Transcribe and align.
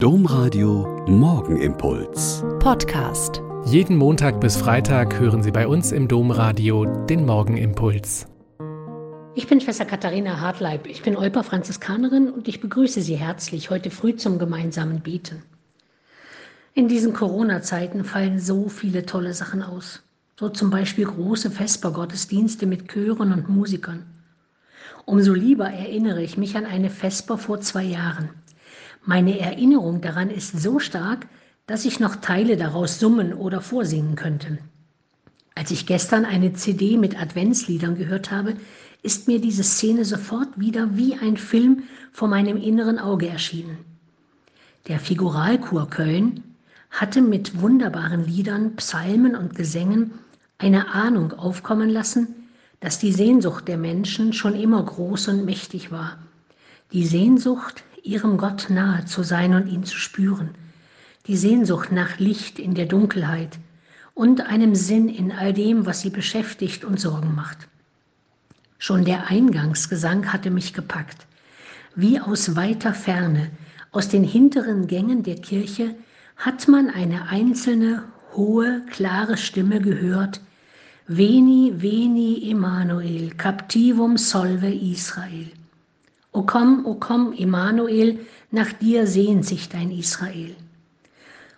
Domradio 0.00 1.04
Morgenimpuls. 1.08 2.44
Podcast. 2.60 3.42
Jeden 3.64 3.96
Montag 3.96 4.40
bis 4.40 4.56
Freitag 4.56 5.18
hören 5.18 5.42
Sie 5.42 5.50
bei 5.50 5.66
uns 5.66 5.90
im 5.90 6.06
Domradio 6.06 6.84
den 7.06 7.26
Morgenimpuls. 7.26 8.28
Ich 9.34 9.48
bin 9.48 9.60
Schwester 9.60 9.84
Katharina 9.84 10.38
Hartleib. 10.40 10.86
Ich 10.86 11.02
bin 11.02 11.16
Olper 11.16 11.42
Franziskanerin 11.42 12.30
und 12.30 12.46
ich 12.46 12.60
begrüße 12.60 13.02
Sie 13.02 13.16
herzlich 13.16 13.70
heute 13.70 13.90
früh 13.90 14.14
zum 14.14 14.38
gemeinsamen 14.38 15.00
Beten. 15.00 15.42
In 16.74 16.86
diesen 16.86 17.12
Corona-Zeiten 17.12 18.04
fallen 18.04 18.38
so 18.38 18.68
viele 18.68 19.04
tolle 19.04 19.34
Sachen 19.34 19.64
aus. 19.64 20.04
So 20.38 20.48
zum 20.48 20.70
Beispiel 20.70 21.06
große 21.06 21.50
Vespergottesdienste 21.50 22.66
mit 22.66 22.86
Chören 22.86 23.32
und 23.32 23.48
Musikern. 23.48 24.06
Umso 25.06 25.34
lieber 25.34 25.68
erinnere 25.68 26.22
ich 26.22 26.38
mich 26.38 26.56
an 26.56 26.66
eine 26.66 26.88
Vesper 26.88 27.36
vor 27.36 27.60
zwei 27.60 27.82
Jahren. 27.82 28.28
Meine 29.08 29.38
Erinnerung 29.38 30.02
daran 30.02 30.28
ist 30.28 30.60
so 30.60 30.78
stark, 30.78 31.28
dass 31.66 31.86
ich 31.86 31.98
noch 31.98 32.16
Teile 32.16 32.58
daraus 32.58 33.00
summen 33.00 33.32
oder 33.32 33.62
vorsingen 33.62 34.16
könnte. 34.16 34.58
Als 35.54 35.70
ich 35.70 35.86
gestern 35.86 36.26
eine 36.26 36.52
CD 36.52 36.98
mit 36.98 37.18
Adventsliedern 37.18 37.96
gehört 37.96 38.30
habe, 38.30 38.52
ist 39.02 39.26
mir 39.26 39.40
diese 39.40 39.64
Szene 39.64 40.04
sofort 40.04 40.60
wieder 40.60 40.98
wie 40.98 41.14
ein 41.14 41.38
Film 41.38 41.84
vor 42.12 42.28
meinem 42.28 42.58
inneren 42.58 42.98
Auge 42.98 43.30
erschienen. 43.30 43.78
Der 44.88 45.00
Figuralchor 45.00 45.88
Köln 45.88 46.44
hatte 46.90 47.22
mit 47.22 47.62
wunderbaren 47.62 48.26
Liedern, 48.26 48.76
Psalmen 48.76 49.34
und 49.34 49.54
Gesängen 49.54 50.10
eine 50.58 50.92
Ahnung 50.92 51.32
aufkommen 51.32 51.88
lassen, 51.88 52.50
dass 52.80 52.98
die 52.98 53.14
Sehnsucht 53.14 53.68
der 53.68 53.78
Menschen 53.78 54.34
schon 54.34 54.54
immer 54.54 54.84
groß 54.84 55.28
und 55.28 55.46
mächtig 55.46 55.90
war. 55.90 56.18
Die 56.92 57.06
Sehnsucht, 57.06 57.84
ihrem 58.04 58.38
Gott 58.38 58.68
nahe 58.70 59.04
zu 59.04 59.22
sein 59.22 59.54
und 59.54 59.68
ihn 59.68 59.84
zu 59.84 59.96
spüren, 59.96 60.50
die 61.26 61.36
Sehnsucht 61.36 61.92
nach 61.92 62.18
Licht 62.18 62.58
in 62.58 62.74
der 62.74 62.86
Dunkelheit 62.86 63.58
und 64.14 64.40
einem 64.42 64.74
Sinn 64.74 65.08
in 65.08 65.32
all 65.32 65.52
dem, 65.52 65.86
was 65.86 66.00
sie 66.00 66.10
beschäftigt 66.10 66.84
und 66.84 67.00
Sorgen 67.00 67.34
macht. 67.34 67.68
Schon 68.78 69.04
der 69.04 69.28
Eingangsgesang 69.28 70.32
hatte 70.32 70.50
mich 70.50 70.72
gepackt. 70.72 71.26
Wie 71.94 72.20
aus 72.20 72.56
weiter 72.56 72.94
Ferne, 72.94 73.50
aus 73.90 74.08
den 74.08 74.24
hinteren 74.24 74.86
Gängen 74.86 75.22
der 75.22 75.36
Kirche, 75.36 75.94
hat 76.36 76.68
man 76.68 76.88
eine 76.90 77.28
einzelne, 77.28 78.04
hohe, 78.34 78.82
klare 78.90 79.36
Stimme 79.36 79.80
gehört, 79.80 80.40
Veni, 81.10 81.72
veni, 81.74 82.50
Emmanuel, 82.50 83.30
captivum 83.30 84.18
solve 84.18 84.68
Israel. 84.68 85.50
O 86.32 86.42
komm, 86.42 86.84
o 86.86 86.94
komm, 86.94 87.32
Immanuel, 87.32 88.18
nach 88.50 88.72
dir 88.72 89.06
sehnt 89.06 89.44
sich 89.44 89.68
dein 89.68 89.90
Israel. 89.90 90.54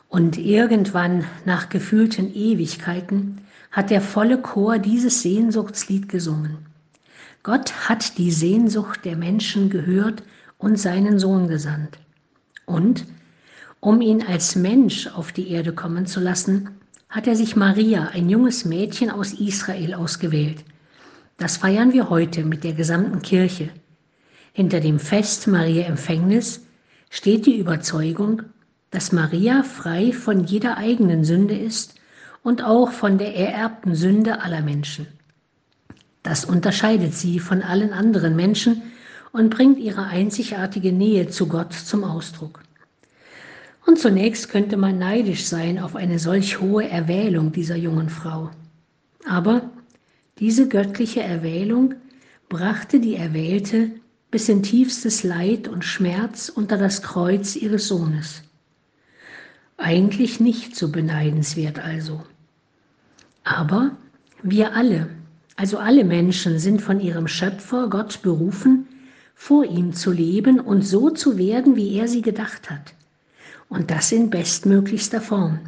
Und 0.09 0.39
irgendwann, 0.39 1.25
nach 1.45 1.69
gefühlten 1.69 2.35
Ewigkeiten, 2.35 3.41
hat 3.71 3.91
der 3.91 4.01
volle 4.01 4.39
Chor 4.39 4.79
dieses 4.79 5.23
Sehnsuchtslied 5.23 6.09
gesungen. 6.09 6.59
Gott 7.43 7.89
hat 7.89 8.19
die 8.19 8.33
Sehnsucht 8.33 9.05
der 9.05 9.17
Menschen 9.17 9.71
gehört 9.71 10.23
und 10.59 10.79
seinen 10.79 11.19
Sohn 11.19 11.49
gesandt. 11.49 11.99
Und, 12.67 13.07
um 13.81 14.01
ihn 14.01 14.23
als 14.23 14.57
Mensch 14.57 15.07
auf 15.07 15.33
die 15.33 15.51
Erde 15.51 15.73
kommen 15.73 16.07
zu 16.07 16.21
lassen, 16.21 16.71
hat 17.09 17.27
er 17.27 17.35
sich 17.35 17.57
Maria, 17.57 18.09
ein 18.13 18.29
junges 18.29 18.65
Mädchen 18.65 19.11
aus 19.11 19.33
Israel, 19.33 19.95
ausgewählt. 19.95 20.65
Das 21.39 21.57
feiern 21.57 21.93
wir 21.93 22.11
heute 22.11 22.45
mit 22.45 22.63
der 22.63 22.75
gesamten 22.75 23.23
Kirche. 23.23 23.71
Hinter 24.53 24.81
dem 24.81 24.99
Fest 24.99 25.47
Maria 25.47 25.85
Empfängnis 25.85 26.67
steht 27.09 27.47
die 27.47 27.59
Überzeugung, 27.59 28.43
dass 28.91 29.13
Maria 29.13 29.63
frei 29.63 30.13
von 30.13 30.45
jeder 30.45 30.77
eigenen 30.77 31.25
Sünde 31.25 31.57
ist 31.57 31.95
und 32.43 32.63
auch 32.63 32.91
von 32.91 33.19
der 33.19 33.37
ererbten 33.37 33.95
Sünde 33.95 34.41
aller 34.43 34.63
Menschen. 34.63 35.07
Das 36.23 36.45
unterscheidet 36.45 37.15
sie 37.15 37.39
von 37.39 37.63
allen 37.63 37.93
anderen 37.93 38.37
Menschen 38.37 38.83
und 39.33 39.51
bringt 39.51 39.79
ihre 39.79 40.05
einzigartige 40.07 40.93
Nähe 40.93 41.29
zu 41.29 41.47
Gott 41.47 41.73
zum 41.73 42.05
Ausdruck. 42.05 42.61
Und 43.87 43.99
zunächst 43.99 44.51
könnte 44.51 44.77
man 44.77 44.99
neidisch 44.99 45.47
sein 45.47 45.79
auf 45.79 45.97
eine 45.97 46.19
solch 46.19 46.61
hohe 46.61 46.89
Erwählung 46.89 47.53
dieser 47.53 47.77
jungen 47.77 48.09
Frau. 48.09 48.51
Aber 49.27 49.71
diese 50.39 50.69
göttliche 50.69 51.23
Erwählung 51.23 51.95
brachte 52.49 53.01
die 53.01 53.17
Erwählte 53.17 53.91
bis 54.31 54.49
in 54.49 54.63
tiefstes 54.63 55.25
Leid 55.25 55.67
und 55.69 55.85
Schmerz 55.85 56.49
unter 56.49 56.79
das 56.79 57.03
Kreuz 57.03 57.57
ihres 57.57 57.89
Sohnes. 57.89 58.43
Eigentlich 59.77 60.41
nicht 60.41 60.77
so 60.77 60.91
beneidenswert 60.91 61.79
also. 61.79 62.23
Aber 63.45 63.97
wir 64.43 64.75
alle, 64.75 65.09
also 65.57 65.79
alle 65.79 66.05
Menschen, 66.05 66.59
sind 66.59 66.81
von 66.81 67.01
ihrem 67.01 67.27
Schöpfer 67.27 67.89
Gott 67.89 68.23
berufen, 68.23 68.87
vor 69.35 69.65
ihm 69.65 69.95
zu 69.95 70.13
leben 70.13 70.61
und 70.61 70.83
so 70.83 71.11
zu 71.11 71.39
werden, 71.39 71.75
wie 71.77 71.95
er 71.95 72.09
sie 72.09 72.23
gedacht 72.23 72.71
hat. 72.71 72.95
Und 73.69 73.91
das 73.91 74.13
in 74.13 74.31
bestmöglichster 74.31 75.21
Form. 75.21 75.61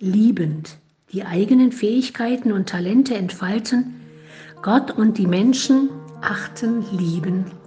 Liebend, 0.00 0.76
die 1.12 1.24
eigenen 1.24 1.72
Fähigkeiten 1.72 2.52
und 2.52 2.68
Talente 2.68 3.14
entfalten, 3.14 3.94
Gott 4.60 4.90
und 4.90 5.18
die 5.18 5.26
Menschen 5.26 5.88
achten, 6.20 6.84
lieben 6.96 7.44